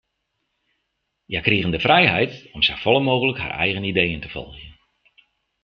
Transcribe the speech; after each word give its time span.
Hja 1.29 1.41
krigen 1.47 1.71
de 1.73 1.79
frijheid 1.87 2.31
om 2.55 2.61
safolle 2.67 3.01
mooglik 3.09 3.37
har 3.41 3.49
eigen 3.65 3.83
ideeën 3.91 4.21
te 4.21 4.29
folgjen. 4.35 4.73